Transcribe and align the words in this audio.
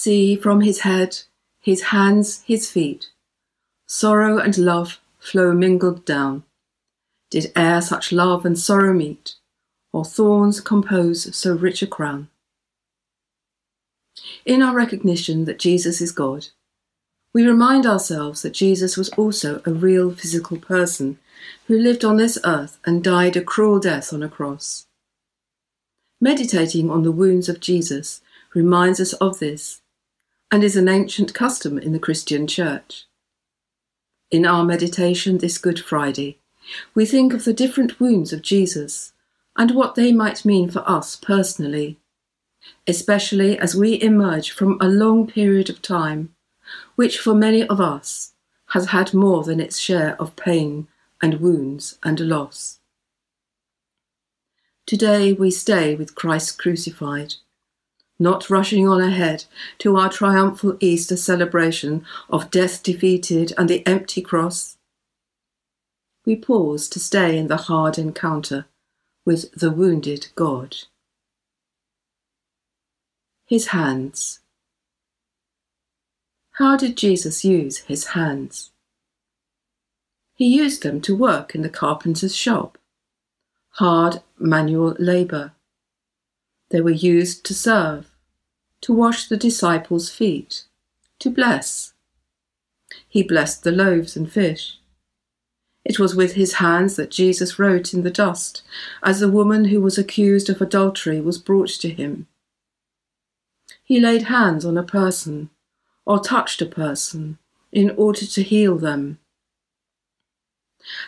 See 0.00 0.36
from 0.36 0.60
his 0.60 0.82
head, 0.82 1.22
his 1.60 1.90
hands, 1.90 2.44
his 2.46 2.70
feet, 2.70 3.08
sorrow 3.88 4.38
and 4.38 4.56
love 4.56 5.00
flow 5.18 5.52
mingled 5.52 6.04
down. 6.04 6.44
Did 7.32 7.50
e'er 7.56 7.80
such 7.80 8.12
love 8.12 8.46
and 8.46 8.56
sorrow 8.56 8.94
meet, 8.94 9.34
or 9.92 10.04
thorns 10.04 10.60
compose 10.60 11.36
so 11.36 11.52
rich 11.52 11.82
a 11.82 11.88
crown? 11.88 12.28
In 14.46 14.62
our 14.62 14.72
recognition 14.72 15.46
that 15.46 15.58
Jesus 15.58 16.00
is 16.00 16.12
God, 16.12 16.46
we 17.34 17.44
remind 17.44 17.84
ourselves 17.84 18.42
that 18.42 18.54
Jesus 18.54 18.96
was 18.96 19.08
also 19.18 19.60
a 19.66 19.72
real 19.72 20.12
physical 20.12 20.58
person 20.58 21.18
who 21.66 21.76
lived 21.76 22.04
on 22.04 22.18
this 22.18 22.38
earth 22.44 22.78
and 22.84 23.02
died 23.02 23.36
a 23.36 23.42
cruel 23.42 23.80
death 23.80 24.12
on 24.12 24.22
a 24.22 24.28
cross. 24.28 24.86
Meditating 26.20 26.88
on 26.88 27.02
the 27.02 27.10
wounds 27.10 27.48
of 27.48 27.58
Jesus 27.58 28.20
reminds 28.54 29.00
us 29.00 29.12
of 29.14 29.40
this 29.40 29.80
and 30.50 30.64
is 30.64 30.76
an 30.76 30.88
ancient 30.88 31.34
custom 31.34 31.78
in 31.78 31.92
the 31.92 31.98
Christian 31.98 32.46
Church. 32.46 33.06
In 34.30 34.46
our 34.46 34.64
meditation 34.64 35.38
this 35.38 35.58
Good 35.58 35.80
Friday, 35.80 36.38
we 36.94 37.04
think 37.06 37.34
of 37.34 37.44
the 37.44 37.52
different 37.52 38.00
wounds 38.00 38.32
of 38.32 38.42
Jesus 38.42 39.12
and 39.56 39.72
what 39.72 39.94
they 39.94 40.12
might 40.12 40.44
mean 40.44 40.70
for 40.70 40.88
us 40.88 41.16
personally, 41.16 41.98
especially 42.86 43.58
as 43.58 43.74
we 43.74 44.00
emerge 44.00 44.50
from 44.50 44.78
a 44.80 44.88
long 44.88 45.26
period 45.26 45.68
of 45.68 45.82
time, 45.82 46.34
which 46.94 47.18
for 47.18 47.34
many 47.34 47.66
of 47.66 47.80
us 47.80 48.32
has 48.68 48.86
had 48.88 49.14
more 49.14 49.42
than 49.44 49.60
its 49.60 49.78
share 49.78 50.20
of 50.20 50.36
pain 50.36 50.86
and 51.22 51.40
wounds 51.40 51.98
and 52.02 52.20
loss. 52.20 52.78
Today 54.86 55.32
we 55.32 55.50
stay 55.50 55.94
with 55.94 56.14
Christ 56.14 56.58
crucified 56.58 57.34
not 58.18 58.50
rushing 58.50 58.88
on 58.88 59.00
ahead 59.00 59.44
to 59.78 59.96
our 59.96 60.08
triumphal 60.08 60.76
Easter 60.80 61.16
celebration 61.16 62.04
of 62.28 62.50
death 62.50 62.82
defeated 62.82 63.52
and 63.56 63.68
the 63.68 63.86
empty 63.86 64.20
cross. 64.20 64.76
We 66.26 66.36
pause 66.36 66.88
to 66.90 66.98
stay 66.98 67.38
in 67.38 67.48
the 67.48 67.56
hard 67.56 67.98
encounter 67.98 68.66
with 69.24 69.52
the 69.52 69.70
wounded 69.70 70.28
God. 70.34 70.76
His 73.46 73.68
hands. 73.68 74.40
How 76.52 76.76
did 76.76 76.96
Jesus 76.96 77.44
use 77.44 77.78
his 77.78 78.08
hands? 78.08 78.72
He 80.34 80.46
used 80.46 80.82
them 80.82 81.00
to 81.02 81.16
work 81.16 81.54
in 81.54 81.62
the 81.62 81.68
carpenter's 81.68 82.36
shop, 82.36 82.78
hard 83.70 84.22
manual 84.38 84.96
labour 84.98 85.52
they 86.70 86.80
were 86.80 86.90
used 86.90 87.44
to 87.46 87.54
serve, 87.54 88.10
to 88.82 88.92
wash 88.92 89.28
the 89.28 89.36
disciples' 89.36 90.10
feet, 90.10 90.64
to 91.18 91.30
bless. 91.30 91.94
He 93.08 93.22
blessed 93.22 93.64
the 93.64 93.72
loaves 93.72 94.16
and 94.16 94.30
fish. 94.30 94.78
It 95.84 95.98
was 95.98 96.14
with 96.14 96.34
his 96.34 96.54
hands 96.54 96.96
that 96.96 97.10
Jesus 97.10 97.58
wrote 97.58 97.94
in 97.94 98.02
the 98.02 98.10
dust 98.10 98.62
as 99.02 99.20
the 99.20 99.30
woman 99.30 99.66
who 99.66 99.80
was 99.80 99.96
accused 99.96 100.50
of 100.50 100.60
adultery 100.60 101.20
was 101.20 101.38
brought 101.38 101.70
to 101.80 101.88
him. 101.88 102.26
He 103.82 103.98
laid 103.98 104.24
hands 104.24 104.66
on 104.66 104.76
a 104.76 104.82
person 104.82 105.48
or 106.04 106.20
touched 106.20 106.60
a 106.60 106.66
person 106.66 107.38
in 107.72 107.90
order 107.96 108.26
to 108.26 108.42
heal 108.42 108.76
them. 108.76 109.18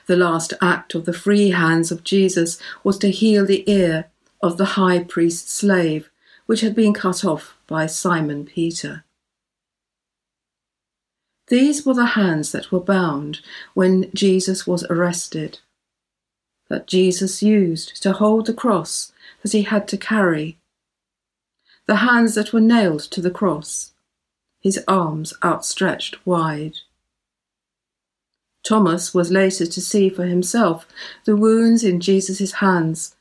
The 0.06 0.16
last 0.16 0.54
act 0.60 0.94
of 0.94 1.04
the 1.04 1.12
free 1.12 1.50
hands 1.50 1.90
of 1.90 2.04
Jesus 2.04 2.58
was 2.82 2.98
to 2.98 3.10
heal 3.10 3.44
the 3.44 3.70
ear 3.70 4.09
of 4.40 4.56
the 4.56 4.76
high 4.76 5.02
priest's 5.04 5.52
slave, 5.52 6.10
which 6.46 6.60
had 6.60 6.74
been 6.74 6.94
cut 6.94 7.24
off 7.24 7.56
by 7.66 7.86
Simon 7.86 8.44
Peter. 8.44 9.04
These 11.48 11.84
were 11.84 11.94
the 11.94 12.06
hands 12.06 12.52
that 12.52 12.70
were 12.70 12.80
bound 12.80 13.40
when 13.74 14.10
Jesus 14.14 14.66
was 14.66 14.84
arrested, 14.84 15.58
that 16.68 16.86
Jesus 16.86 17.42
used 17.42 18.00
to 18.02 18.12
hold 18.12 18.46
the 18.46 18.54
cross 18.54 19.12
that 19.42 19.52
he 19.52 19.62
had 19.62 19.88
to 19.88 19.96
carry, 19.96 20.58
the 21.86 21.96
hands 21.96 22.36
that 22.36 22.52
were 22.52 22.60
nailed 22.60 23.00
to 23.00 23.20
the 23.20 23.32
cross, 23.32 23.92
his 24.60 24.82
arms 24.86 25.34
outstretched 25.42 26.24
wide. 26.24 26.76
Thomas 28.62 29.12
was 29.12 29.32
later 29.32 29.66
to 29.66 29.80
see 29.80 30.08
for 30.08 30.24
himself 30.24 30.86
the 31.24 31.34
wounds 31.34 31.82
in 31.82 32.00
Jesus' 32.00 32.52
hands 32.52 33.16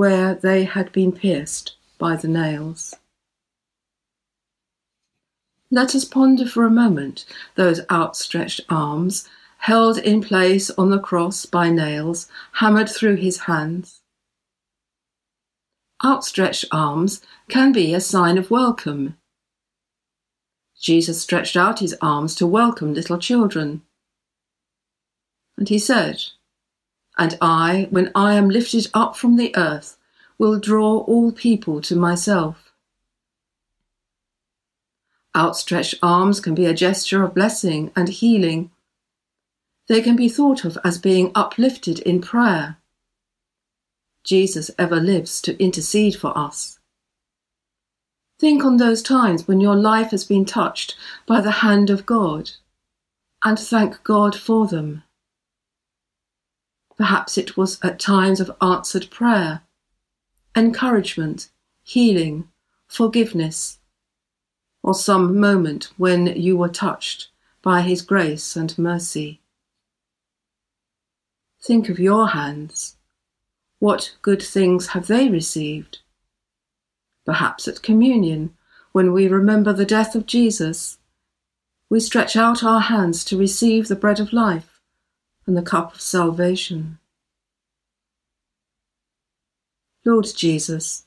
where 0.00 0.34
they 0.34 0.64
had 0.64 0.90
been 0.92 1.12
pierced 1.12 1.74
by 1.98 2.16
the 2.16 2.26
nails. 2.26 2.94
Let 5.70 5.94
us 5.94 6.06
ponder 6.06 6.46
for 6.46 6.64
a 6.64 6.70
moment 6.70 7.26
those 7.54 7.82
outstretched 7.90 8.62
arms, 8.70 9.28
held 9.58 9.98
in 9.98 10.22
place 10.22 10.70
on 10.70 10.88
the 10.88 10.98
cross 10.98 11.44
by 11.44 11.68
nails 11.68 12.28
hammered 12.52 12.88
through 12.88 13.16
his 13.16 13.40
hands. 13.40 14.00
Outstretched 16.02 16.64
arms 16.72 17.20
can 17.50 17.70
be 17.70 17.92
a 17.92 18.00
sign 18.00 18.38
of 18.38 18.50
welcome. 18.50 19.18
Jesus 20.80 21.20
stretched 21.20 21.58
out 21.58 21.80
his 21.80 21.94
arms 22.00 22.34
to 22.36 22.46
welcome 22.46 22.94
little 22.94 23.18
children. 23.18 23.82
And 25.58 25.68
he 25.68 25.78
said, 25.78 26.22
and 27.20 27.36
I, 27.42 27.86
when 27.90 28.10
I 28.14 28.34
am 28.34 28.48
lifted 28.48 28.88
up 28.94 29.14
from 29.14 29.36
the 29.36 29.54
earth, 29.54 29.98
will 30.38 30.58
draw 30.58 31.00
all 31.00 31.30
people 31.30 31.82
to 31.82 31.94
myself. 31.94 32.72
Outstretched 35.36 35.96
arms 36.02 36.40
can 36.40 36.54
be 36.54 36.64
a 36.64 36.72
gesture 36.72 37.22
of 37.22 37.34
blessing 37.34 37.92
and 37.94 38.08
healing. 38.08 38.70
They 39.86 40.00
can 40.00 40.16
be 40.16 40.30
thought 40.30 40.64
of 40.64 40.78
as 40.82 40.96
being 40.96 41.30
uplifted 41.34 41.98
in 42.00 42.22
prayer. 42.22 42.78
Jesus 44.24 44.70
ever 44.78 44.96
lives 44.96 45.42
to 45.42 45.62
intercede 45.62 46.16
for 46.16 46.36
us. 46.36 46.78
Think 48.38 48.64
on 48.64 48.78
those 48.78 49.02
times 49.02 49.46
when 49.46 49.60
your 49.60 49.76
life 49.76 50.12
has 50.12 50.24
been 50.24 50.46
touched 50.46 50.96
by 51.26 51.42
the 51.42 51.50
hand 51.50 51.90
of 51.90 52.06
God 52.06 52.52
and 53.44 53.58
thank 53.58 54.02
God 54.04 54.34
for 54.34 54.66
them. 54.66 55.02
Perhaps 57.00 57.38
it 57.38 57.56
was 57.56 57.78
at 57.82 57.98
times 57.98 58.40
of 58.40 58.54
answered 58.60 59.08
prayer, 59.10 59.62
encouragement, 60.54 61.48
healing, 61.82 62.50
forgiveness, 62.88 63.78
or 64.82 64.92
some 64.92 65.40
moment 65.40 65.92
when 65.96 66.26
you 66.26 66.58
were 66.58 66.68
touched 66.68 67.28
by 67.62 67.80
His 67.80 68.02
grace 68.02 68.54
and 68.54 68.76
mercy. 68.76 69.40
Think 71.62 71.88
of 71.88 71.98
your 71.98 72.28
hands. 72.28 72.98
What 73.78 74.16
good 74.20 74.42
things 74.42 74.88
have 74.88 75.06
they 75.06 75.30
received? 75.30 76.00
Perhaps 77.24 77.66
at 77.66 77.80
communion, 77.80 78.54
when 78.92 79.14
we 79.14 79.26
remember 79.26 79.72
the 79.72 79.86
death 79.86 80.14
of 80.14 80.26
Jesus, 80.26 80.98
we 81.88 81.98
stretch 81.98 82.36
out 82.36 82.62
our 82.62 82.80
hands 82.80 83.24
to 83.24 83.38
receive 83.38 83.88
the 83.88 83.96
bread 83.96 84.20
of 84.20 84.34
life 84.34 84.69
and 85.46 85.56
the 85.56 85.62
cup 85.62 85.94
of 85.94 86.00
salvation. 86.00 86.98
Lord 90.04 90.26
Jesus, 90.36 91.04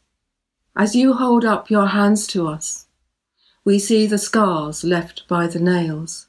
as 0.76 0.96
you 0.96 1.14
hold 1.14 1.46
up 1.46 1.70
your 1.70 1.88
hands 1.88 2.28
to 2.28 2.48
us, 2.48 2.88
we 3.66 3.80
see 3.80 4.06
the 4.06 4.18
scars 4.18 4.84
left 4.84 5.28
by 5.28 5.48
the 5.48 5.60
nails. 5.60 6.28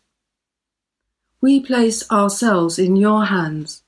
We 1.41 1.60
place 1.60 2.10
ourselves 2.10 2.78
in 2.78 2.97
your 2.97 3.26
hands, 3.26 3.82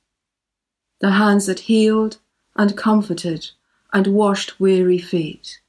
the 1.00 1.12
hands 1.12 1.46
that 1.46 1.60
healed 1.60 2.18
and 2.56 2.76
comforted 2.76 3.50
and 3.92 4.06
washed 4.08 4.58
weary 4.58 4.98
feet. 4.98 5.60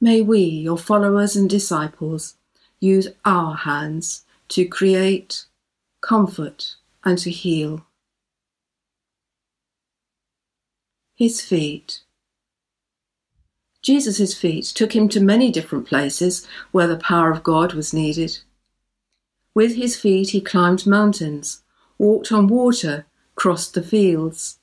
May 0.00 0.20
we, 0.20 0.40
your 0.40 0.78
followers 0.78 1.34
and 1.34 1.48
disciples, 1.48 2.34
use 2.78 3.08
our 3.24 3.54
hands 3.54 4.24
to 4.48 4.66
create, 4.66 5.46
comfort, 6.02 6.76
and 7.04 7.18
to 7.18 7.30
heal. 7.30 7.86
His 11.14 11.40
feet. 11.40 12.00
Jesus' 13.82 14.34
feet 14.34 14.64
took 14.64 14.96
him 14.96 15.08
to 15.10 15.20
many 15.20 15.52
different 15.52 15.86
places 15.86 16.46
where 16.72 16.86
the 16.86 16.96
power 16.96 17.30
of 17.30 17.44
God 17.44 17.74
was 17.74 17.92
needed. 17.92 18.38
With 19.54 19.76
his 19.76 19.94
feet 19.94 20.30
he 20.30 20.40
climbed 20.40 20.86
mountains, 20.86 21.62
walked 21.98 22.32
on 22.32 22.48
water, 22.48 23.06
crossed 23.34 23.74
the 23.74 23.82
fields. 23.82 24.58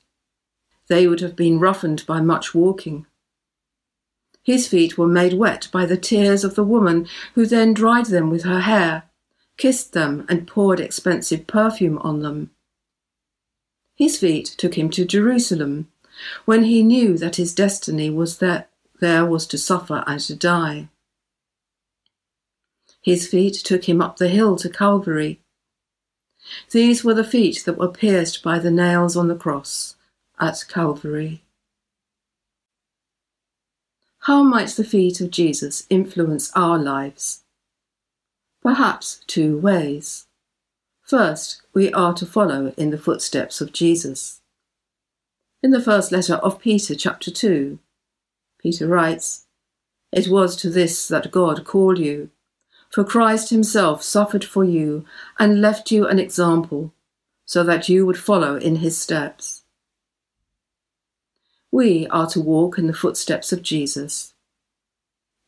They 0.88 1.06
would 1.06 1.20
have 1.20 1.36
been 1.36 1.60
roughened 1.60 2.04
by 2.06 2.20
much 2.20 2.54
walking. 2.54 3.06
His 4.42 4.66
feet 4.66 4.98
were 4.98 5.06
made 5.06 5.34
wet 5.34 5.68
by 5.72 5.86
the 5.86 5.96
tears 5.96 6.42
of 6.42 6.56
the 6.56 6.64
woman 6.64 7.06
who 7.34 7.46
then 7.46 7.72
dried 7.72 8.06
them 8.06 8.28
with 8.28 8.42
her 8.42 8.60
hair 8.60 9.04
kissed 9.56 9.92
them, 9.92 10.26
and 10.28 10.46
poured 10.46 10.80
expensive 10.80 11.46
perfume 11.46 11.98
on 11.98 12.20
them. 12.20 12.50
His 13.96 14.18
feet 14.18 14.54
took 14.56 14.74
him 14.74 14.90
to 14.90 15.04
Jerusalem, 15.04 15.88
when 16.44 16.64
he 16.64 16.82
knew 16.82 17.16
that 17.18 17.36
his 17.36 17.54
destiny 17.54 18.10
was 18.10 18.38
that 18.38 18.70
there 19.00 19.26
was 19.26 19.46
to 19.48 19.58
suffer 19.58 20.04
and 20.06 20.20
to 20.20 20.34
die. 20.36 20.88
His 23.02 23.26
feet 23.26 23.54
took 23.54 23.88
him 23.88 24.00
up 24.00 24.16
the 24.16 24.28
hill 24.28 24.56
to 24.56 24.68
Calvary. 24.68 25.40
These 26.70 27.04
were 27.04 27.14
the 27.14 27.24
feet 27.24 27.64
that 27.64 27.78
were 27.78 27.88
pierced 27.88 28.42
by 28.42 28.58
the 28.58 28.70
nails 28.70 29.16
on 29.16 29.28
the 29.28 29.34
cross 29.34 29.96
at 30.38 30.64
Calvary. 30.68 31.42
How 34.20 34.44
might 34.44 34.68
the 34.68 34.84
feet 34.84 35.20
of 35.20 35.32
Jesus 35.32 35.84
influence 35.90 36.52
our 36.54 36.78
lives? 36.78 37.41
Perhaps 38.62 39.20
two 39.26 39.58
ways. 39.58 40.26
First, 41.02 41.62
we 41.74 41.92
are 41.92 42.14
to 42.14 42.24
follow 42.24 42.72
in 42.76 42.90
the 42.90 42.98
footsteps 42.98 43.60
of 43.60 43.72
Jesus. 43.72 44.40
In 45.62 45.70
the 45.70 45.82
first 45.82 46.12
letter 46.12 46.36
of 46.36 46.60
Peter, 46.60 46.94
chapter 46.94 47.30
2, 47.30 47.78
Peter 48.58 48.86
writes, 48.86 49.46
It 50.12 50.28
was 50.28 50.56
to 50.56 50.70
this 50.70 51.08
that 51.08 51.30
God 51.30 51.64
called 51.64 51.98
you 51.98 52.30
for 52.92 53.04
Christ 53.04 53.48
himself 53.48 54.02
suffered 54.02 54.44
for 54.44 54.64
you 54.64 55.06
and 55.38 55.62
left 55.62 55.90
you 55.90 56.06
an 56.06 56.18
example, 56.18 56.92
so 57.46 57.64
that 57.64 57.88
you 57.88 58.04
would 58.04 58.18
follow 58.18 58.56
in 58.56 58.76
his 58.76 59.00
steps. 59.00 59.62
We 61.70 62.06
are 62.08 62.26
to 62.28 62.40
walk 62.40 62.76
in 62.76 62.88
the 62.88 62.92
footsteps 62.92 63.50
of 63.50 63.62
Jesus. 63.62 64.34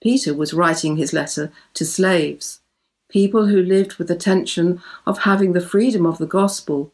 Peter 0.02 0.32
was 0.32 0.54
writing 0.54 0.96
his 0.96 1.12
letter 1.12 1.52
to 1.74 1.84
slaves, 1.84 2.60
people 3.08 3.46
who 3.46 3.62
lived 3.62 3.96
with 3.96 4.08
the 4.08 4.16
tension 4.16 4.80
of 5.06 5.18
having 5.18 5.52
the 5.52 5.60
freedom 5.60 6.06
of 6.06 6.18
the 6.18 6.26
gospel, 6.26 6.92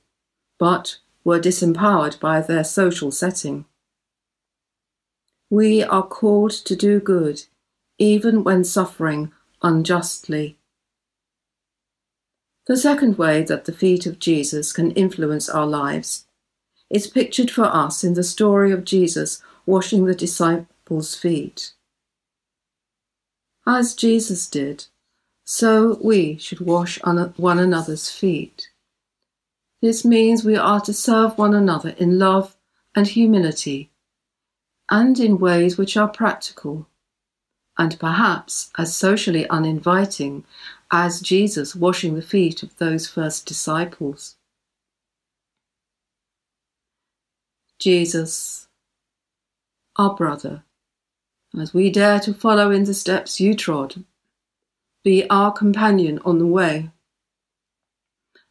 but 0.58 0.98
were 1.24 1.40
disempowered 1.40 2.18
by 2.20 2.40
their 2.40 2.64
social 2.64 3.10
setting. 3.10 3.64
We 5.48 5.82
are 5.82 6.02
called 6.02 6.52
to 6.52 6.76
do 6.76 7.00
good, 7.00 7.44
even 7.98 8.44
when 8.44 8.64
suffering 8.64 9.32
unjustly. 9.62 10.56
The 12.66 12.76
second 12.76 13.18
way 13.18 13.42
that 13.42 13.64
the 13.64 13.72
feet 13.72 14.06
of 14.06 14.18
Jesus 14.18 14.72
can 14.72 14.92
influence 14.92 15.48
our 15.48 15.66
lives 15.66 16.26
is 16.88 17.06
pictured 17.06 17.50
for 17.50 17.64
us 17.64 18.04
in 18.04 18.14
the 18.14 18.22
story 18.22 18.70
of 18.72 18.84
Jesus 18.84 19.42
washing 19.66 20.04
the 20.04 20.14
disciples' 20.14 21.14
feet. 21.14 21.72
As 23.66 23.94
Jesus 23.94 24.48
did, 24.48 24.86
so 25.50 25.98
we 26.00 26.38
should 26.38 26.60
wash 26.60 26.96
one 27.02 27.58
another's 27.58 28.08
feet. 28.08 28.68
This 29.82 30.04
means 30.04 30.44
we 30.44 30.54
are 30.54 30.80
to 30.82 30.94
serve 30.94 31.36
one 31.36 31.54
another 31.54 31.88
in 31.98 32.20
love 32.20 32.54
and 32.94 33.08
humility, 33.08 33.90
and 34.88 35.18
in 35.18 35.40
ways 35.40 35.76
which 35.76 35.96
are 35.96 36.06
practical 36.06 36.86
and 37.76 37.98
perhaps 37.98 38.70
as 38.78 38.94
socially 38.94 39.48
uninviting 39.48 40.44
as 40.92 41.20
Jesus 41.20 41.74
washing 41.74 42.14
the 42.14 42.22
feet 42.22 42.62
of 42.62 42.78
those 42.78 43.08
first 43.08 43.44
disciples. 43.44 44.36
Jesus, 47.80 48.68
our 49.96 50.14
brother, 50.14 50.62
as 51.60 51.74
we 51.74 51.90
dare 51.90 52.20
to 52.20 52.32
follow 52.32 52.70
in 52.70 52.84
the 52.84 52.94
steps 52.94 53.40
you 53.40 53.56
trod, 53.56 54.04
be 55.02 55.28
our 55.30 55.52
companion 55.52 56.20
on 56.24 56.38
the 56.38 56.46
way, 56.46 56.90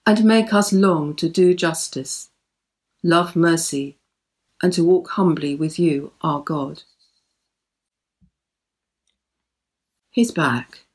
and 0.06 0.24
make 0.24 0.54
us 0.54 0.74
long 0.74 1.16
to 1.16 1.30
do 1.30 1.54
justice, 1.54 2.30
love 3.04 3.36
mercy, 3.36 3.98
and 4.62 4.74
to 4.74 4.84
walk 4.84 5.10
humbly 5.12 5.56
with 5.56 5.80
you, 5.80 6.12
our 6.22 6.42
God. 6.42 6.84
his 10.20 10.32
back. 10.32 10.86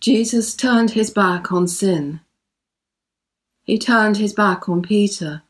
Jesus 0.00 0.54
turned 0.54 0.90
his 0.90 1.10
back 1.10 1.50
on 1.50 1.66
sin. 1.66 2.20
He 3.62 3.78
turned 3.78 4.18
his 4.18 4.32
back 4.32 4.68
on 4.68 4.82
Peter 4.82 5.42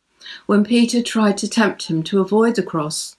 when 0.47 0.65
Peter 0.65 1.03
tried 1.03 1.39
to 1.39 1.49
tempt 1.49 1.89
him 1.89 2.03
to 2.05 2.21
avoid 2.21 2.55
the 2.55 2.63
cross. 2.63 3.17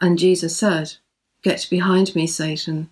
And 0.00 0.18
Jesus 0.18 0.56
said, 0.56 0.94
Get 1.42 1.66
behind 1.70 2.14
me, 2.14 2.26
Satan. 2.26 2.90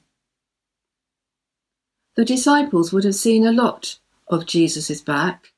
The 2.17 2.25
disciples 2.25 2.93
would 2.93 3.05
have 3.05 3.15
seen 3.15 3.47
a 3.47 3.53
lot 3.53 3.99
of 4.29 4.47
Jesus' 4.47 5.01
back 5.01 5.53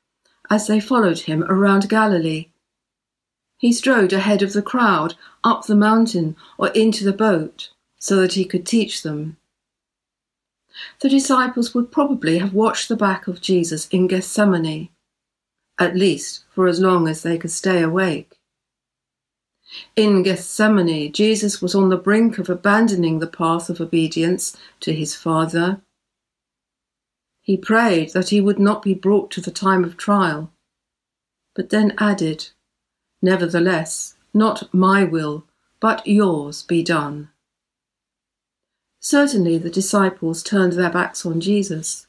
as 0.49 0.67
they 0.67 0.79
followed 0.79 1.19
him 1.19 1.43
around 1.43 1.89
Galilee. 1.89 2.49
He 3.57 3.73
strode 3.73 4.13
ahead 4.13 4.41
of 4.41 4.53
the 4.53 4.61
crowd 4.61 5.15
up 5.43 5.65
the 5.65 5.75
mountain 5.75 6.35
or 6.57 6.69
into 6.69 7.03
the 7.03 7.13
boat 7.13 7.69
so 7.97 8.17
that 8.17 8.33
he 8.33 8.45
could 8.45 8.65
teach 8.65 9.03
them 9.03 9.37
the 11.01 11.09
disciples 11.09 11.73
would 11.73 11.91
probably 11.91 12.37
have 12.37 12.53
watched 12.53 12.89
the 12.89 12.95
back 12.95 13.27
of 13.27 13.41
Jesus 13.41 13.87
in 13.89 14.07
Gethsemane, 14.07 14.89
at 15.77 15.95
least 15.95 16.45
for 16.51 16.67
as 16.67 16.79
long 16.79 17.07
as 17.07 17.23
they 17.23 17.37
could 17.37 17.51
stay 17.51 17.81
awake. 17.81 18.37
In 19.95 20.23
Gethsemane, 20.23 21.11
Jesus 21.11 21.61
was 21.61 21.75
on 21.75 21.89
the 21.89 21.97
brink 21.97 22.37
of 22.37 22.49
abandoning 22.49 23.19
the 23.19 23.27
path 23.27 23.69
of 23.69 23.79
obedience 23.79 24.57
to 24.79 24.93
his 24.93 25.15
Father. 25.15 25.81
He 27.49 27.57
prayed 27.57 28.13
that 28.13 28.29
he 28.29 28.41
would 28.41 28.59
not 28.59 28.83
be 28.83 28.93
brought 28.93 29.31
to 29.31 29.41
the 29.41 29.49
time 29.49 29.83
of 29.83 29.97
trial, 29.97 30.51
but 31.55 31.71
then 31.71 31.95
added, 31.97 32.49
Nevertheless, 33.23 34.13
not 34.35 34.71
my 34.71 35.03
will, 35.03 35.45
but 35.79 36.05
yours 36.05 36.61
be 36.61 36.83
done. 36.83 37.29
Certainly 38.99 39.57
the 39.57 39.71
disciples 39.71 40.43
turned 40.43 40.73
their 40.73 40.91
backs 40.91 41.25
on 41.25 41.41
Jesus. 41.41 42.05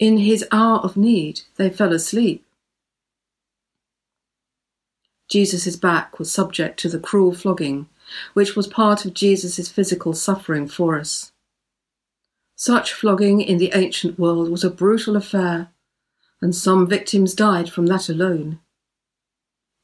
In 0.00 0.18
his 0.18 0.44
hour 0.50 0.80
of 0.80 0.96
need, 0.96 1.42
they 1.54 1.70
fell 1.70 1.92
asleep. 1.92 2.44
Jesus' 5.30 5.76
back 5.76 6.18
was 6.18 6.32
subject 6.32 6.80
to 6.80 6.88
the 6.88 6.98
cruel 6.98 7.32
flogging, 7.32 7.88
which 8.34 8.56
was 8.56 8.66
part 8.66 9.04
of 9.04 9.14
Jesus' 9.14 9.68
physical 9.68 10.14
suffering 10.14 10.66
for 10.66 10.98
us. 10.98 11.30
Such 12.58 12.94
flogging 12.94 13.42
in 13.42 13.58
the 13.58 13.72
ancient 13.74 14.18
world 14.18 14.50
was 14.50 14.64
a 14.64 14.70
brutal 14.70 15.14
affair, 15.14 15.68
and 16.40 16.54
some 16.54 16.88
victims 16.88 17.34
died 17.34 17.68
from 17.70 17.86
that 17.86 18.08
alone. 18.08 18.60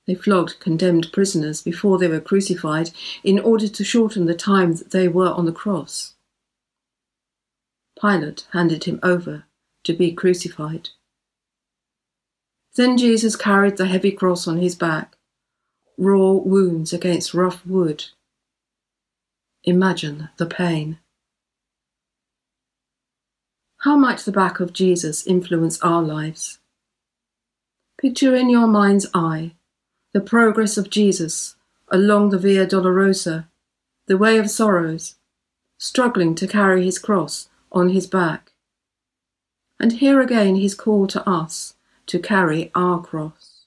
They 0.06 0.14
flogged 0.14 0.58
condemned 0.58 1.12
prisoners 1.12 1.62
before 1.62 1.98
they 1.98 2.08
were 2.08 2.18
crucified 2.18 2.90
in 3.22 3.38
order 3.38 3.68
to 3.68 3.84
shorten 3.84 4.24
the 4.24 4.34
time 4.34 4.74
that 4.76 4.90
they 4.90 5.06
were 5.06 5.30
on 5.30 5.44
the 5.44 5.52
cross. 5.52 6.14
Pilate 8.00 8.46
handed 8.52 8.84
him 8.84 8.98
over 9.02 9.44
to 9.84 9.92
be 9.92 10.10
crucified. 10.10 10.88
Then 12.74 12.96
Jesus 12.96 13.36
carried 13.36 13.76
the 13.76 13.86
heavy 13.86 14.12
cross 14.12 14.48
on 14.48 14.56
his 14.56 14.74
back, 14.74 15.16
raw 15.98 16.32
wounds 16.32 16.94
against 16.94 17.34
rough 17.34 17.64
wood. 17.66 18.06
Imagine 19.64 20.30
the 20.38 20.46
pain. 20.46 20.98
How 23.82 23.96
might 23.96 24.20
the 24.20 24.30
back 24.30 24.60
of 24.60 24.72
Jesus 24.72 25.26
influence 25.26 25.80
our 25.82 26.02
lives? 26.02 26.60
Picture 28.00 28.32
in 28.36 28.48
your 28.48 28.68
mind's 28.68 29.08
eye 29.12 29.56
the 30.12 30.20
progress 30.20 30.78
of 30.78 30.88
Jesus 30.88 31.56
along 31.88 32.30
the 32.30 32.38
Via 32.38 32.64
Dolorosa, 32.64 33.48
the 34.06 34.16
way 34.16 34.38
of 34.38 34.48
sorrows, 34.48 35.16
struggling 35.78 36.36
to 36.36 36.46
carry 36.46 36.84
his 36.84 37.00
cross 37.00 37.48
on 37.72 37.88
his 37.88 38.06
back. 38.06 38.52
And 39.80 39.94
here 39.94 40.20
again 40.20 40.54
his 40.54 40.76
call 40.76 41.08
to 41.08 41.28
us 41.28 41.74
to 42.06 42.20
carry 42.20 42.70
our 42.76 43.02
cross. 43.02 43.64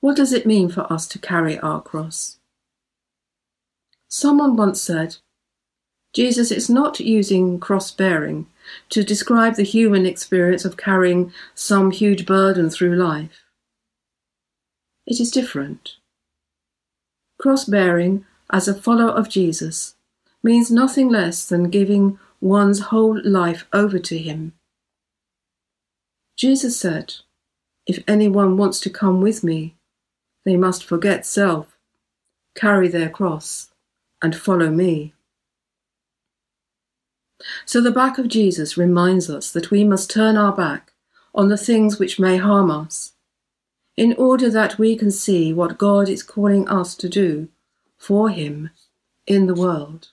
What 0.00 0.16
does 0.16 0.32
it 0.32 0.44
mean 0.44 0.70
for 0.70 0.92
us 0.92 1.06
to 1.08 1.20
carry 1.20 1.56
our 1.60 1.80
cross? 1.80 2.38
Someone 4.08 4.56
once 4.56 4.82
said, 4.82 5.18
Jesus 6.16 6.50
is 6.50 6.70
not 6.70 6.98
using 6.98 7.60
cross 7.60 7.90
bearing 7.90 8.46
to 8.88 9.04
describe 9.04 9.56
the 9.56 9.62
human 9.62 10.06
experience 10.06 10.64
of 10.64 10.78
carrying 10.78 11.30
some 11.54 11.90
huge 11.90 12.24
burden 12.24 12.70
through 12.70 12.96
life. 12.96 13.44
It 15.06 15.20
is 15.20 15.30
different. 15.30 15.96
Cross 17.38 17.66
bearing 17.66 18.24
as 18.50 18.66
a 18.66 18.72
follower 18.74 19.10
of 19.10 19.28
Jesus 19.28 19.94
means 20.42 20.70
nothing 20.70 21.10
less 21.10 21.46
than 21.46 21.68
giving 21.68 22.18
one's 22.40 22.80
whole 22.88 23.20
life 23.22 23.66
over 23.74 23.98
to 23.98 24.16
Him. 24.16 24.54
Jesus 26.34 26.80
said, 26.80 27.12
If 27.86 28.02
anyone 28.08 28.56
wants 28.56 28.80
to 28.80 28.88
come 28.88 29.20
with 29.20 29.44
me, 29.44 29.76
they 30.46 30.56
must 30.56 30.82
forget 30.82 31.26
self, 31.26 31.76
carry 32.54 32.88
their 32.88 33.10
cross, 33.10 33.68
and 34.22 34.34
follow 34.34 34.70
me. 34.70 35.12
So 37.64 37.80
the 37.80 37.90
back 37.90 38.18
of 38.18 38.28
Jesus 38.28 38.76
reminds 38.76 39.28
us 39.28 39.52
that 39.52 39.70
we 39.70 39.84
must 39.84 40.10
turn 40.10 40.36
our 40.36 40.52
back 40.52 40.92
on 41.34 41.48
the 41.48 41.58
things 41.58 41.98
which 41.98 42.18
may 42.18 42.38
harm 42.38 42.70
us 42.70 43.12
in 43.96 44.14
order 44.14 44.50
that 44.50 44.78
we 44.78 44.96
can 44.96 45.10
see 45.10 45.52
what 45.52 45.78
God 45.78 46.08
is 46.08 46.22
calling 46.22 46.68
us 46.68 46.94
to 46.96 47.08
do 47.08 47.48
for 47.96 48.28
Him 48.28 48.70
in 49.26 49.46
the 49.46 49.54
world. 49.54 50.10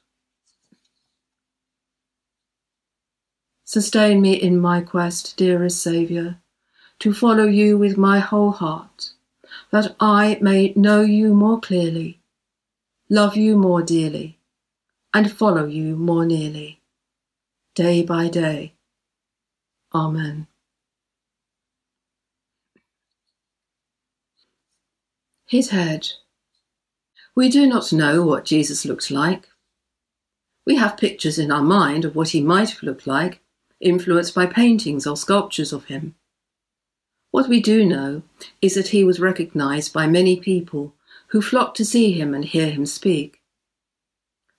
Sustain 3.65 4.21
me 4.21 4.33
in 4.33 4.59
my 4.59 4.81
quest, 4.81 5.35
dearest 5.35 5.81
Saviour, 5.81 6.37
to 6.99 7.13
follow 7.13 7.45
you 7.45 7.77
with 7.77 7.97
my 7.97 8.19
whole 8.19 8.51
heart, 8.51 9.09
that 9.71 9.95
I 9.99 10.37
may 10.41 10.73
know 10.75 11.01
you 11.01 11.33
more 11.33 11.59
clearly, 11.59 12.19
love 13.09 13.35
you 13.35 13.57
more 13.57 13.81
dearly, 13.81 14.37
and 15.13 15.31
follow 15.31 15.65
you 15.65 15.95
more 15.95 16.25
nearly, 16.25 16.79
day 17.75 18.03
by 18.03 18.27
day. 18.27 18.73
Amen. 19.93 20.47
His 25.45 25.69
head. 25.69 26.09
We 27.35 27.49
do 27.49 27.67
not 27.67 27.91
know 27.91 28.23
what 28.23 28.45
Jesus 28.45 28.85
looked 28.85 29.11
like. 29.11 29.49
We 30.65 30.75
have 30.77 30.97
pictures 30.97 31.37
in 31.37 31.51
our 31.51 31.61
mind 31.61 32.05
of 32.05 32.15
what 32.15 32.29
he 32.29 32.41
might 32.41 32.69
have 32.69 32.83
looked 32.83 33.05
like, 33.05 33.41
influenced 33.79 34.33
by 34.33 34.45
paintings 34.45 35.05
or 35.05 35.17
sculptures 35.17 35.73
of 35.73 35.85
him. 35.85 36.15
What 37.31 37.49
we 37.49 37.59
do 37.59 37.85
know 37.85 38.21
is 38.61 38.75
that 38.75 38.89
he 38.89 39.03
was 39.03 39.19
recognized 39.19 39.91
by 39.93 40.07
many 40.07 40.39
people 40.39 40.93
who 41.27 41.41
flocked 41.41 41.77
to 41.77 41.85
see 41.85 42.11
him 42.13 42.33
and 42.33 42.45
hear 42.45 42.69
him 42.69 42.85
speak. 42.85 43.42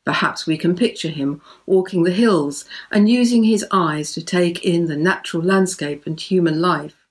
Perhaps 0.05 0.47
we 0.47 0.59
can 0.59 0.77
picture 0.77 1.09
him 1.09 1.41
walking 1.67 2.03
the 2.03 2.11
hills 2.11 2.67
and 2.91 3.09
using 3.09 3.45
his 3.45 3.65
eyes 3.71 4.13
to 4.13 4.23
take 4.23 4.65
in 4.65 4.87
the 4.87 4.97
natural 4.97 5.43
landscape 5.43 6.07
and 6.07 6.21
human 6.21 6.61
life, 6.61 7.07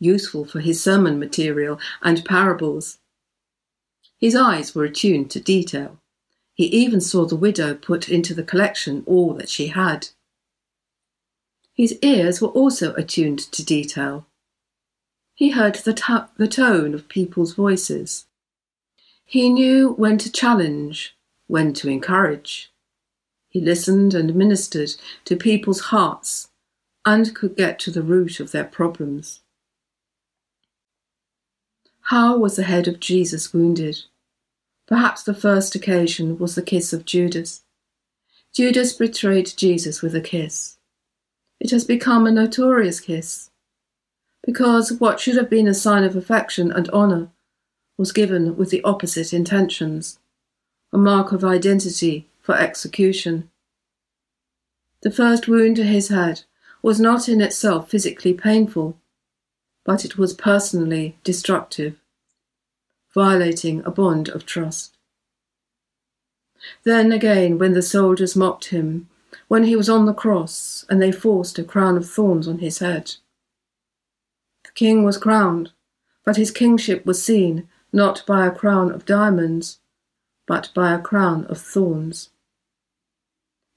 useful 0.00 0.44
for 0.44 0.60
his 0.60 0.82
sermon 0.82 1.18
material 1.18 1.78
and 2.02 2.24
parables. 2.24 2.98
His 4.18 4.34
eyes 4.34 4.74
were 4.74 4.84
attuned 4.84 5.30
to 5.32 5.40
detail. 5.40 5.98
He 6.54 6.64
even 6.64 7.02
saw 7.02 7.26
the 7.26 7.36
widow 7.36 7.74
put 7.74 8.08
into 8.08 8.32
the 8.32 8.42
collection 8.42 9.02
all 9.06 9.34
that 9.34 9.50
she 9.50 9.68
had. 9.68 10.08
His 11.74 11.98
ears 12.00 12.40
were 12.40 12.48
also 12.48 12.94
attuned 12.94 13.40
to 13.52 13.62
detail. 13.62 14.26
He 15.34 15.50
heard 15.50 15.74
the, 15.74 15.92
t- 15.92 16.32
the 16.38 16.48
tone 16.48 16.94
of 16.94 17.10
people's 17.10 17.52
voices. 17.52 18.24
He 19.26 19.50
knew 19.50 19.92
when 19.92 20.16
to 20.18 20.32
challenge, 20.32 21.15
when 21.46 21.72
to 21.74 21.88
encourage. 21.88 22.72
He 23.48 23.60
listened 23.60 24.14
and 24.14 24.34
ministered 24.34 24.94
to 25.24 25.36
people's 25.36 25.80
hearts 25.80 26.48
and 27.04 27.34
could 27.34 27.56
get 27.56 27.78
to 27.80 27.90
the 27.90 28.02
root 28.02 28.40
of 28.40 28.52
their 28.52 28.64
problems. 28.64 29.40
How 32.02 32.36
was 32.36 32.56
the 32.56 32.64
head 32.64 32.86
of 32.86 33.00
Jesus 33.00 33.52
wounded? 33.52 33.98
Perhaps 34.86 35.22
the 35.24 35.34
first 35.34 35.74
occasion 35.74 36.38
was 36.38 36.54
the 36.54 36.62
kiss 36.62 36.92
of 36.92 37.04
Judas. 37.04 37.64
Judas 38.52 38.92
betrayed 38.92 39.52
Jesus 39.56 40.02
with 40.02 40.14
a 40.14 40.20
kiss. 40.20 40.78
It 41.58 41.70
has 41.70 41.84
become 41.84 42.26
a 42.26 42.30
notorious 42.30 43.00
kiss, 43.00 43.50
because 44.44 44.92
what 44.92 45.18
should 45.18 45.36
have 45.36 45.50
been 45.50 45.66
a 45.66 45.74
sign 45.74 46.04
of 46.04 46.14
affection 46.14 46.70
and 46.70 46.88
honour 46.90 47.30
was 47.98 48.12
given 48.12 48.56
with 48.56 48.70
the 48.70 48.84
opposite 48.84 49.32
intentions, 49.32 50.18
a 50.92 50.98
mark 50.98 51.32
of 51.32 51.44
identity 51.44 52.26
for 52.40 52.56
execution. 52.56 53.50
The 55.02 55.10
first 55.10 55.48
wound 55.48 55.76
to 55.76 55.84
his 55.84 56.08
head 56.08 56.42
was 56.82 57.00
not 57.00 57.28
in 57.28 57.40
itself 57.40 57.90
physically 57.90 58.34
painful, 58.34 58.96
but 59.84 60.04
it 60.04 60.16
was 60.16 60.34
personally 60.34 61.16
destructive, 61.24 61.96
violating 63.14 63.84
a 63.84 63.90
bond 63.90 64.28
of 64.28 64.46
trust. 64.46 64.96
Then 66.84 67.12
again, 67.12 67.58
when 67.58 67.74
the 67.74 67.82
soldiers 67.82 68.36
mocked 68.36 68.66
him 68.66 69.08
when 69.48 69.64
he 69.64 69.76
was 69.76 69.88
on 69.88 70.06
the 70.06 70.14
cross 70.14 70.84
and 70.88 71.00
they 71.00 71.12
forced 71.12 71.58
a 71.58 71.64
crown 71.64 71.96
of 71.96 72.08
thorns 72.08 72.48
on 72.48 72.58
his 72.58 72.78
head. 72.78 73.14
The 74.64 74.72
king 74.72 75.04
was 75.04 75.18
crowned, 75.18 75.72
but 76.24 76.36
his 76.36 76.50
kingship 76.50 77.06
was 77.06 77.22
seen 77.22 77.68
not 77.92 78.24
by 78.26 78.46
a 78.46 78.50
crown 78.50 78.90
of 78.90 79.06
diamonds, 79.06 79.78
but 80.46 80.70
by 80.74 80.92
a 80.92 80.98
crown 80.98 81.44
of 81.46 81.58
thorns. 81.58 82.30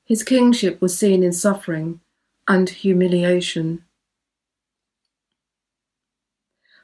His 0.06 0.24
kingship 0.24 0.82
was 0.82 0.98
seen 0.98 1.24
in 1.24 1.34
suffering 1.34 2.00
and 2.48 2.70
humiliation. 2.70 3.84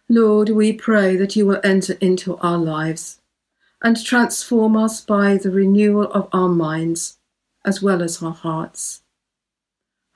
Lord, 0.08 0.50
we 0.50 0.74
pray 0.74 1.16
that 1.16 1.36
you 1.36 1.48
will 1.48 1.62
enter 1.64 1.94
into 2.00 2.38
our 2.38 2.58
lives 2.58 3.20
and 3.82 4.04
transform 4.04 4.78
us 4.78 5.02
by 5.02 5.38
the 5.38 5.50
renewal 5.52 6.12
of 6.12 6.30
our 6.32 6.50
minds 6.50 7.18
as 7.66 7.82
well 7.82 8.04
as 8.04 8.22
our 8.22 8.34
hearts. 8.34 9.02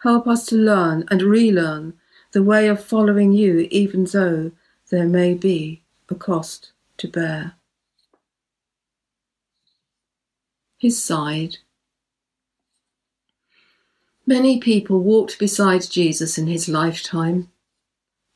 Help 0.04 0.28
us 0.28 0.46
to 0.46 0.56
learn 0.56 1.04
and 1.10 1.22
relearn 1.22 1.94
the 2.32 2.44
way 2.44 2.68
of 2.68 2.84
following 2.84 3.34
you, 3.34 3.68
even 3.72 4.06
though 4.06 4.52
there 4.92 5.08
may 5.08 5.34
be 5.34 5.82
a 6.10 6.16
cost 6.16 6.72
to 6.98 7.08
bear. 7.08 7.54
His 10.80 11.04
side. 11.04 11.58
Many 14.26 14.62
people 14.62 15.02
walked 15.02 15.38
beside 15.38 15.90
Jesus 15.90 16.38
in 16.38 16.48
his 16.48 16.70
lifetime. 16.70 17.52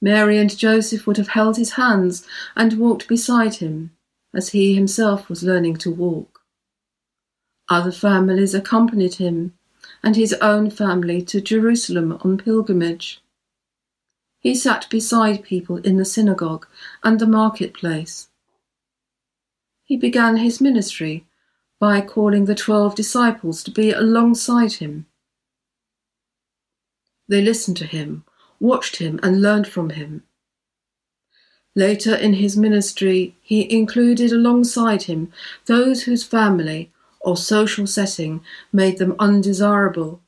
Mary 0.01 0.37
and 0.37 0.55
Joseph 0.57 1.07
would 1.07 1.15
have 1.15 1.29
held 1.29 1.55
his 1.55 1.71
hands 1.71 2.27
and 2.57 2.77
walked 2.77 3.07
beside 3.07 3.55
him 3.55 3.91
as 4.33 4.49
he 4.49 4.75
himself 4.75 5.29
was 5.29 5.41
learning 5.41 5.77
to 5.77 5.91
walk. 5.91 6.41
Other 7.69 7.93
families 7.93 8.53
accompanied 8.53 9.15
him 9.15 9.53
and 10.03 10.17
his 10.17 10.33
own 10.41 10.69
family 10.69 11.21
to 11.21 11.39
Jerusalem 11.39 12.19
on 12.25 12.37
pilgrimage. 12.37 13.21
He 14.41 14.53
sat 14.53 14.89
beside 14.89 15.43
people 15.43 15.77
in 15.77 15.95
the 15.95 16.03
synagogue 16.03 16.67
and 17.05 17.19
the 17.19 17.27
marketplace. 17.27 18.27
He 19.85 19.95
began 19.95 20.35
his 20.35 20.59
ministry 20.59 21.25
by 21.83 21.99
calling 21.99 22.45
the 22.45 22.55
twelve 22.55 22.95
disciples 22.95 23.61
to 23.61 23.69
be 23.69 23.91
alongside 23.91 24.71
him. 24.71 25.05
They 27.27 27.41
listened 27.41 27.75
to 27.75 27.85
him, 27.85 28.23
watched 28.57 28.95
him, 28.99 29.19
and 29.21 29.41
learned 29.41 29.67
from 29.67 29.89
him. 29.89 30.23
Later 31.75 32.15
in 32.15 32.35
his 32.35 32.55
ministry, 32.55 33.35
he 33.41 33.69
included 33.69 34.31
alongside 34.31 35.03
him 35.03 35.33
those 35.65 36.03
whose 36.03 36.23
family 36.23 36.89
or 37.19 37.35
social 37.35 37.85
setting 37.85 38.39
made 38.71 38.97
them 38.97 39.17
undesirable, 39.19 40.21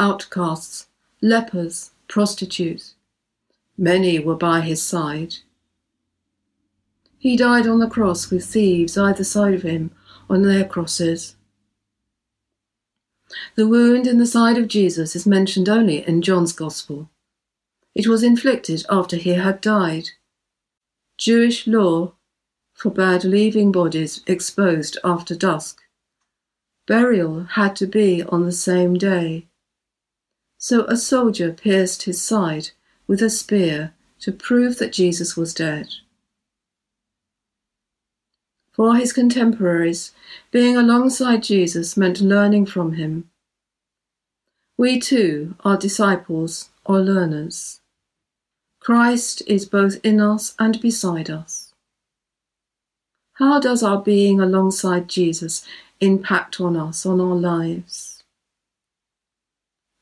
outcasts, 0.00 0.86
lepers, 1.20 1.90
prostitutes. 2.08 2.94
Many 3.76 4.18
were 4.18 4.36
by 4.48 4.62
his 4.62 4.80
side. 4.80 5.34
He 7.18 7.36
died 7.36 7.66
on 7.66 7.80
the 7.80 7.94
cross 7.96 8.30
with 8.30 8.46
thieves 8.46 8.96
either 8.96 9.24
side 9.24 9.52
of 9.52 9.60
him 9.60 9.90
on 10.32 10.42
their 10.42 10.64
crosses. 10.64 11.36
The 13.54 13.68
wound 13.68 14.06
in 14.06 14.18
the 14.18 14.26
side 14.26 14.56
of 14.56 14.66
Jesus 14.66 15.14
is 15.14 15.26
mentioned 15.26 15.68
only 15.68 16.06
in 16.08 16.22
John's 16.22 16.54
Gospel. 16.54 17.10
It 17.94 18.06
was 18.06 18.22
inflicted 18.22 18.84
after 18.88 19.16
he 19.16 19.34
had 19.34 19.60
died. 19.60 20.08
Jewish 21.18 21.66
law 21.66 22.14
forbade 22.72 23.24
leaving 23.24 23.70
bodies 23.70 24.22
exposed 24.26 24.96
after 25.04 25.34
dusk. 25.34 25.82
Burial 26.86 27.44
had 27.50 27.76
to 27.76 27.86
be 27.86 28.22
on 28.22 28.46
the 28.46 28.52
same 28.52 28.94
day. 28.94 29.48
So 30.56 30.84
a 30.86 30.96
soldier 30.96 31.52
pierced 31.52 32.04
his 32.04 32.22
side 32.22 32.70
with 33.06 33.20
a 33.20 33.28
spear 33.28 33.92
to 34.20 34.32
prove 34.32 34.78
that 34.78 34.92
Jesus 34.92 35.36
was 35.36 35.52
dead. 35.52 35.88
For 38.72 38.96
his 38.96 39.12
contemporaries, 39.12 40.12
being 40.50 40.76
alongside 40.76 41.42
Jesus 41.42 41.96
meant 41.96 42.20
learning 42.20 42.66
from 42.66 42.94
him. 42.94 43.30
We 44.78 44.98
too 44.98 45.54
are 45.64 45.76
disciples 45.76 46.70
or 46.84 47.00
learners. 47.00 47.80
Christ 48.80 49.42
is 49.46 49.66
both 49.66 50.00
in 50.02 50.20
us 50.20 50.54
and 50.58 50.80
beside 50.80 51.30
us. 51.30 51.74
How 53.34 53.60
does 53.60 53.82
our 53.82 54.00
being 54.00 54.40
alongside 54.40 55.08
Jesus 55.08 55.64
impact 56.02 56.60
on 56.60 56.76
us, 56.76 57.06
on 57.06 57.20
our 57.20 57.36
lives. 57.36 58.24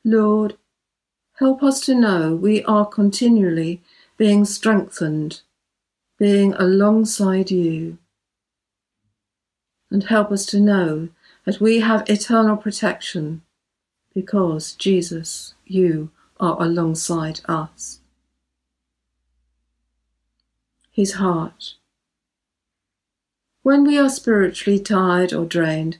Lord, 0.02 0.56
help 1.34 1.62
us 1.62 1.80
to 1.82 1.94
know 1.94 2.34
we 2.34 2.64
are 2.64 2.86
continually 2.86 3.82
being 4.16 4.46
strengthened, 4.46 5.42
being 6.18 6.54
alongside 6.54 7.50
you. 7.50 7.98
And 9.90 10.04
help 10.04 10.30
us 10.30 10.46
to 10.46 10.60
know 10.60 11.08
that 11.44 11.60
we 11.60 11.80
have 11.80 12.08
eternal 12.08 12.56
protection 12.56 13.42
because, 14.14 14.72
Jesus, 14.74 15.54
you 15.66 16.10
are 16.38 16.62
alongside 16.62 17.40
us. 17.48 18.00
His 20.92 21.14
heart 21.14 21.74
when 23.62 23.84
we 23.84 23.98
are 23.98 24.08
spiritually 24.08 24.78
tired 24.78 25.34
or 25.34 25.44
drained, 25.44 25.98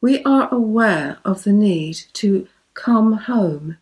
we 0.00 0.22
are 0.24 0.52
aware 0.52 1.18
of 1.24 1.44
the 1.44 1.52
need 1.52 2.02
to 2.14 2.48
come 2.74 3.12
home. 3.12 3.78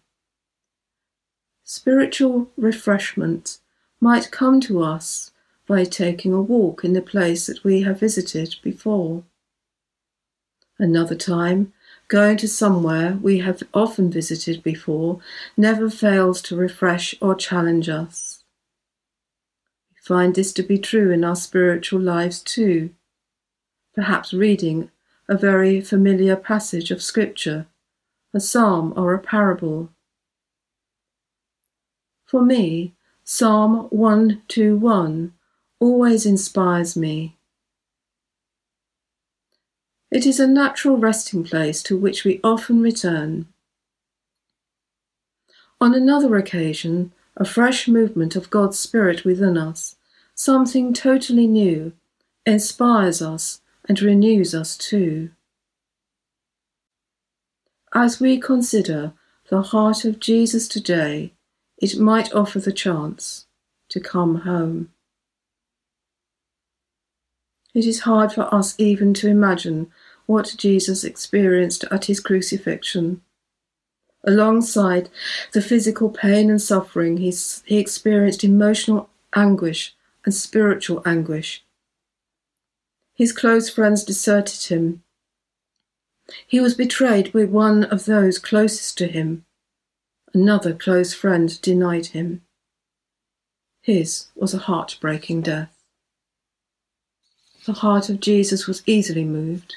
Spiritual 1.64 2.50
refreshment 2.56 3.58
might 4.00 4.30
come 4.30 4.60
to 4.60 4.82
us 4.82 5.30
by 5.68 5.84
taking 5.84 6.32
a 6.32 6.40
walk 6.40 6.82
in 6.82 6.94
the 6.94 7.02
place 7.02 7.46
that 7.46 7.62
we 7.62 7.82
have 7.82 8.00
visited 8.00 8.56
before. 8.62 9.22
Another 10.78 11.14
time, 11.14 11.74
going 12.08 12.38
to 12.38 12.48
somewhere 12.48 13.18
we 13.20 13.40
have 13.40 13.62
often 13.74 14.10
visited 14.10 14.62
before 14.62 15.20
never 15.56 15.90
fails 15.90 16.40
to 16.40 16.56
refresh 16.56 17.14
or 17.20 17.34
challenge 17.34 17.88
us. 17.88 18.42
We 19.90 19.98
find 20.02 20.34
this 20.34 20.54
to 20.54 20.62
be 20.62 20.78
true 20.78 21.10
in 21.10 21.22
our 21.22 21.36
spiritual 21.36 22.00
lives 22.00 22.40
too. 22.40 22.90
Perhaps 23.94 24.32
reading 24.32 24.90
a 25.28 25.36
very 25.36 25.82
familiar 25.82 26.36
passage 26.36 26.90
of 26.90 27.02
Scripture, 27.02 27.66
a 28.32 28.40
psalm 28.40 28.94
or 28.96 29.12
a 29.12 29.18
parable. 29.18 29.90
For 32.24 32.42
me, 32.42 32.94
Psalm 33.24 33.88
121 33.90 35.34
always 35.80 36.26
inspires 36.26 36.96
me. 36.96 37.36
It 40.10 40.24
is 40.24 40.40
a 40.40 40.46
natural 40.46 40.96
resting 40.96 41.44
place 41.44 41.82
to 41.84 41.96
which 41.96 42.24
we 42.24 42.40
often 42.42 42.80
return. 42.80 43.46
On 45.80 45.94
another 45.94 46.36
occasion, 46.36 47.12
a 47.36 47.44
fresh 47.44 47.86
movement 47.86 48.34
of 48.34 48.50
God's 48.50 48.78
Spirit 48.78 49.24
within 49.24 49.56
us, 49.56 49.96
something 50.34 50.92
totally 50.92 51.46
new, 51.46 51.92
inspires 52.44 53.22
us 53.22 53.60
and 53.88 54.00
renews 54.00 54.54
us 54.54 54.76
too. 54.76 55.30
As 57.94 58.20
we 58.20 58.40
consider 58.40 59.12
the 59.50 59.62
heart 59.62 60.04
of 60.04 60.20
Jesus 60.20 60.68
today, 60.68 61.32
it 61.78 61.98
might 61.98 62.34
offer 62.34 62.58
the 62.58 62.72
chance 62.72 63.46
to 63.88 64.00
come 64.00 64.40
home. 64.40 64.90
It 67.78 67.86
is 67.86 68.00
hard 68.00 68.32
for 68.32 68.52
us 68.52 68.74
even 68.76 69.14
to 69.14 69.28
imagine 69.28 69.92
what 70.26 70.56
Jesus 70.58 71.04
experienced 71.04 71.84
at 71.92 72.06
his 72.06 72.18
crucifixion. 72.18 73.22
Alongside 74.24 75.08
the 75.52 75.62
physical 75.62 76.10
pain 76.10 76.50
and 76.50 76.60
suffering, 76.60 77.18
he, 77.18 77.32
he 77.66 77.78
experienced 77.78 78.42
emotional 78.42 79.10
anguish 79.36 79.94
and 80.24 80.34
spiritual 80.34 81.02
anguish. 81.06 81.64
His 83.14 83.32
close 83.32 83.70
friends 83.70 84.02
deserted 84.02 84.64
him. 84.64 85.04
He 86.48 86.58
was 86.58 86.74
betrayed 86.74 87.32
by 87.32 87.44
one 87.44 87.84
of 87.84 88.06
those 88.06 88.40
closest 88.40 88.98
to 88.98 89.06
him. 89.06 89.44
Another 90.34 90.74
close 90.74 91.14
friend 91.14 91.62
denied 91.62 92.06
him. 92.06 92.42
His 93.82 94.26
was 94.34 94.52
a 94.52 94.58
heartbreaking 94.58 95.42
death. 95.42 95.77
The 97.68 97.74
heart 97.74 98.08
of 98.08 98.20
Jesus 98.20 98.66
was 98.66 98.82
easily 98.86 99.24
moved. 99.24 99.76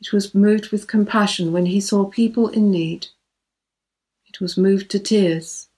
It 0.00 0.12
was 0.12 0.34
moved 0.34 0.72
with 0.72 0.88
compassion 0.88 1.52
when 1.52 1.66
he 1.66 1.80
saw 1.80 2.06
people 2.06 2.48
in 2.48 2.72
need. 2.72 3.06
It 4.26 4.40
was 4.40 4.56
moved 4.56 4.90
to 4.90 4.98
tears. 4.98 5.68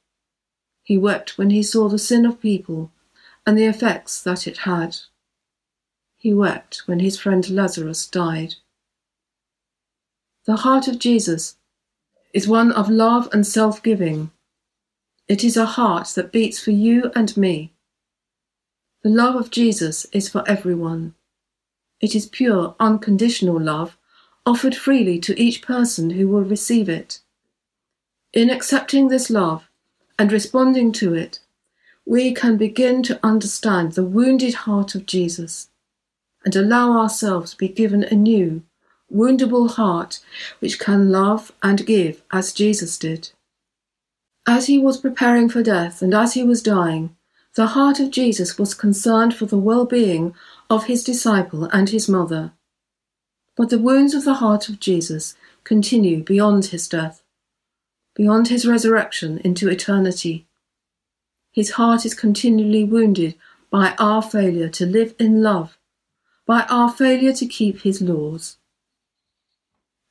He 0.82 0.96
wept 0.96 1.36
when 1.36 1.50
he 1.50 1.62
saw 1.62 1.90
the 1.90 1.98
sin 1.98 2.24
of 2.24 2.40
people 2.40 2.92
and 3.46 3.58
the 3.58 3.66
effects 3.66 4.22
that 4.22 4.46
it 4.46 4.60
had. 4.64 4.96
He 6.16 6.32
wept 6.32 6.84
when 6.86 7.00
his 7.00 7.18
friend 7.18 7.46
Lazarus 7.50 8.06
died. 8.06 8.54
The 10.46 10.56
heart 10.56 10.88
of 10.88 10.98
Jesus 10.98 11.56
is 12.32 12.48
one 12.48 12.72
of 12.72 12.88
love 12.88 13.28
and 13.34 13.46
self 13.46 13.82
giving. 13.82 14.30
It 15.28 15.44
is 15.44 15.58
a 15.58 15.66
heart 15.66 16.08
that 16.16 16.32
beats 16.32 16.58
for 16.58 16.70
you 16.70 17.12
and 17.14 17.36
me. 17.36 17.74
The 19.02 19.10
love 19.10 19.36
of 19.36 19.50
Jesus 19.50 20.06
is 20.06 20.30
for 20.30 20.42
everyone. 20.48 21.14
It 22.00 22.14
is 22.14 22.26
pure, 22.26 22.74
unconditional 22.78 23.60
love, 23.60 23.96
offered 24.46 24.74
freely 24.74 25.18
to 25.20 25.40
each 25.40 25.62
person 25.62 26.10
who 26.10 26.28
will 26.28 26.44
receive 26.44 26.88
it. 26.88 27.20
In 28.32 28.50
accepting 28.50 29.08
this 29.08 29.30
love 29.30 29.68
and 30.18 30.30
responding 30.32 30.92
to 30.92 31.14
it, 31.14 31.40
we 32.06 32.32
can 32.32 32.56
begin 32.56 33.02
to 33.02 33.20
understand 33.22 33.92
the 33.92 34.04
wounded 34.04 34.54
heart 34.54 34.94
of 34.94 35.06
Jesus 35.06 35.68
and 36.44 36.54
allow 36.56 36.92
ourselves 36.98 37.50
to 37.50 37.56
be 37.58 37.68
given 37.68 38.04
a 38.04 38.14
new, 38.14 38.62
woundable 39.12 39.70
heart 39.70 40.20
which 40.60 40.78
can 40.78 41.10
love 41.10 41.52
and 41.62 41.86
give 41.86 42.22
as 42.32 42.52
Jesus 42.52 42.96
did. 42.96 43.30
As 44.46 44.66
he 44.66 44.78
was 44.78 44.96
preparing 44.96 45.48
for 45.48 45.62
death 45.62 46.00
and 46.00 46.14
as 46.14 46.34
he 46.34 46.42
was 46.42 46.62
dying, 46.62 47.14
the 47.54 47.66
heart 47.68 48.00
of 48.00 48.10
Jesus 48.10 48.56
was 48.56 48.72
concerned 48.72 49.34
for 49.34 49.46
the 49.46 49.58
well 49.58 49.84
being 49.84 50.34
of 50.70 50.84
his 50.84 51.02
disciple 51.02 51.64
and 51.64 51.88
his 51.88 52.08
mother. 52.08 52.52
But 53.56 53.70
the 53.70 53.78
wounds 53.78 54.14
of 54.14 54.24
the 54.24 54.34
heart 54.34 54.68
of 54.68 54.80
Jesus 54.80 55.34
continue 55.64 56.22
beyond 56.22 56.66
his 56.66 56.88
death, 56.88 57.22
beyond 58.14 58.48
his 58.48 58.66
resurrection 58.66 59.38
into 59.38 59.68
eternity. 59.68 60.46
His 61.52 61.72
heart 61.72 62.04
is 62.04 62.14
continually 62.14 62.84
wounded 62.84 63.34
by 63.70 63.94
our 63.98 64.22
failure 64.22 64.68
to 64.68 64.86
live 64.86 65.14
in 65.18 65.42
love, 65.42 65.78
by 66.46 66.62
our 66.68 66.90
failure 66.90 67.32
to 67.32 67.46
keep 67.46 67.80
his 67.80 68.00
laws. 68.00 68.58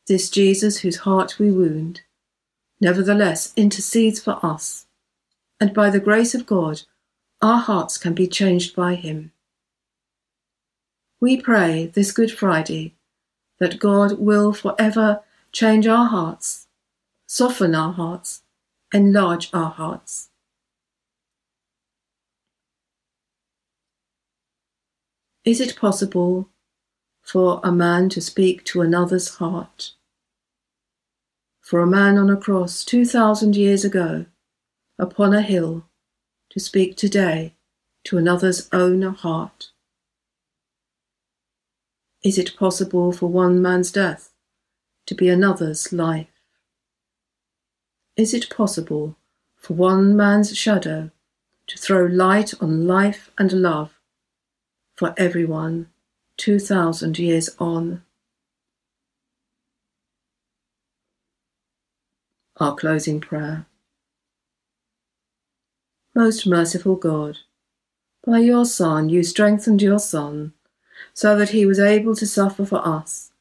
This 0.07 0.29
Jesus, 0.29 0.79
whose 0.79 0.97
heart 0.97 1.37
we 1.39 1.51
wound, 1.51 2.01
nevertheless 2.79 3.53
intercedes 3.55 4.19
for 4.19 4.39
us, 4.43 4.85
and 5.59 5.73
by 5.73 5.89
the 5.89 5.99
grace 5.99 6.35
of 6.35 6.45
God, 6.45 6.81
our 7.41 7.59
hearts 7.59 7.97
can 7.97 8.13
be 8.13 8.27
changed 8.27 8.75
by 8.75 8.95
him. 8.95 9.31
We 11.19 11.41
pray 11.41 11.87
this 11.87 12.11
Good 12.11 12.31
Friday 12.31 12.93
that 13.59 13.79
God 13.79 14.19
will 14.19 14.53
forever 14.53 15.23
change 15.51 15.87
our 15.87 16.05
hearts, 16.05 16.67
soften 17.25 17.73
our 17.73 17.91
hearts, 17.91 18.43
enlarge 18.93 19.49
our 19.51 19.71
hearts. 19.71 20.29
Is 25.43 25.59
it 25.59 25.75
possible 25.75 26.49
for 27.23 27.61
a 27.63 27.71
man 27.71 28.09
to 28.09 28.21
speak 28.21 28.63
to 28.65 28.81
another's 28.81 29.37
heart? 29.37 29.93
For 31.61 31.81
a 31.81 31.87
man 31.87 32.19
on 32.19 32.29
a 32.29 32.37
cross 32.37 32.85
2,000 32.85 33.55
years 33.55 33.83
ago, 33.83 34.27
upon 34.99 35.33
a 35.33 35.41
hill, 35.41 35.85
to 36.51 36.59
speak 36.59 36.95
today 36.95 37.55
to 38.03 38.19
another's 38.19 38.69
own 38.71 39.01
heart? 39.01 39.71
Is 42.23 42.37
it 42.37 42.57
possible 42.57 43.11
for 43.11 43.27
one 43.27 43.61
man's 43.61 43.91
death 43.91 44.31
to 45.05 45.13
be 45.13 45.29
another's 45.29 45.93
life? 45.93 46.41
Is 48.15 48.33
it 48.33 48.49
possible 48.49 49.15
for 49.55 49.75
one 49.75 50.17
man's 50.17 50.57
shadow 50.57 51.11
to 51.67 51.77
throw 51.77 52.05
light 52.05 52.53
on 52.59 52.87
life 52.87 53.29
and 53.37 53.53
love 53.53 53.99
for 54.95 55.13
everyone 55.15 55.89
2,000 56.37 57.19
years 57.19 57.51
on? 57.59 58.01
Our 62.59 62.75
closing 62.75 63.21
prayer. 63.21 63.67
Most 66.15 66.47
merciful 66.47 66.95
God, 66.95 67.37
by 68.25 68.39
your 68.39 68.65
Son 68.65 69.07
you 69.09 69.21
strengthened 69.21 69.83
your 69.83 69.99
Son 69.99 70.53
so 71.13 71.35
that 71.35 71.49
he 71.49 71.65
was 71.65 71.79
able 71.79 72.15
to 72.15 72.25
suffer 72.25 72.65
for 72.65 72.85
us. 72.87 73.31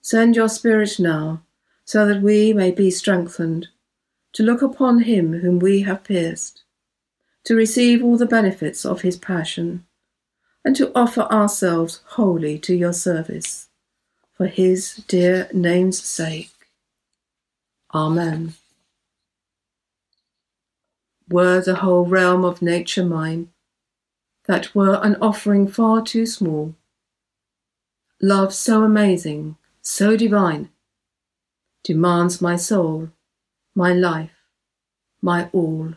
Send 0.00 0.36
your 0.36 0.48
Spirit 0.48 0.98
now, 0.98 1.42
so 1.84 2.06
that 2.06 2.22
we 2.22 2.52
may 2.52 2.70
be 2.70 2.90
strengthened, 2.90 3.68
to 4.32 4.42
look 4.42 4.62
upon 4.62 5.00
him 5.00 5.40
whom 5.40 5.58
we 5.58 5.82
have 5.82 6.04
pierced, 6.04 6.62
to 7.44 7.54
receive 7.54 8.02
all 8.02 8.16
the 8.16 8.26
benefits 8.26 8.84
of 8.84 9.02
his 9.02 9.16
passion, 9.16 9.84
and 10.64 10.74
to 10.76 10.90
offer 10.94 11.22
ourselves 11.22 12.00
wholly 12.06 12.58
to 12.58 12.74
your 12.74 12.92
service, 12.92 13.68
for 14.34 14.46
his 14.46 14.96
dear 15.08 15.48
name's 15.52 16.02
sake. 16.02 16.50
Amen. 17.94 18.54
Were 21.28 21.60
the 21.60 21.76
whole 21.76 22.04
realm 22.04 22.44
of 22.44 22.62
nature 22.62 23.04
mine, 23.04 23.48
that 24.46 24.74
were 24.74 25.00
an 25.02 25.16
offering 25.20 25.66
far 25.68 26.02
too 26.02 26.26
small, 26.26 26.74
love 28.22 28.54
so 28.54 28.82
amazing, 28.82 29.56
so 29.82 30.16
divine, 30.16 30.70
demands 31.84 32.40
my 32.40 32.56
soul, 32.56 33.10
my 33.74 33.92
life, 33.92 34.32
my 35.20 35.48
all. 35.52 35.94